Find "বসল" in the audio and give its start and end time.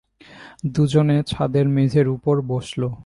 2.41-2.81